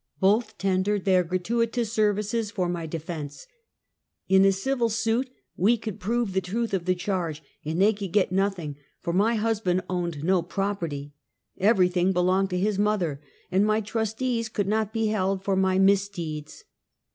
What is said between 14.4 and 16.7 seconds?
could not be held for my mis deeds.